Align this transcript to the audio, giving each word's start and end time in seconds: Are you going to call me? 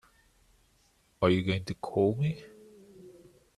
Are 1.21 1.29
you 1.29 1.43
going 1.43 1.63
to 1.65 1.75
call 1.75 2.15
me? 2.15 2.43